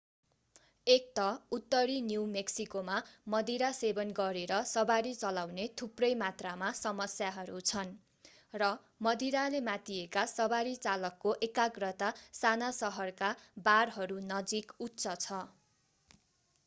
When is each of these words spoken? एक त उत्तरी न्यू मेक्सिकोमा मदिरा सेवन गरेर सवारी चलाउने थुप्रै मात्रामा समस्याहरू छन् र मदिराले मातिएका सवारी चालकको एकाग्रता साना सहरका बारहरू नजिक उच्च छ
एक 0.87 1.03
त 1.17 1.23
उत्तरी 1.55 1.95
न्यू 2.03 2.21
मेक्सिकोमा 2.29 2.93
मदिरा 3.33 3.67
सेवन 3.79 4.13
गरेर 4.19 4.53
सवारी 4.69 5.11
चलाउने 5.17 5.65
थुप्रै 5.81 6.09
मात्रामा 6.21 6.69
समस्याहरू 6.79 7.61
छन् 7.65 7.91
र 8.53 8.69
मदिराले 9.07 9.61
मातिएका 9.67 10.23
सवारी 10.33 10.73
चालकको 10.79 11.33
एकाग्रता 11.49 12.07
साना 12.39 12.71
सहरका 12.79 13.29
बारहरू 13.69 14.17
नजिक 14.27 14.73
उच्च 14.79 15.05
छ 15.19 15.43